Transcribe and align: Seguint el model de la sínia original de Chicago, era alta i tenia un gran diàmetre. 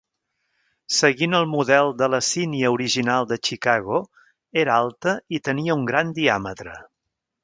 Seguint 0.99 1.35
el 1.39 1.43
model 1.49 1.91
de 1.99 2.07
la 2.13 2.19
sínia 2.27 2.71
original 2.77 3.27
de 3.33 3.37
Chicago, 3.49 3.99
era 4.63 4.79
alta 4.87 5.13
i 5.39 5.43
tenia 5.49 5.77
un 5.81 5.85
gran 5.93 6.15
diàmetre. 6.21 6.75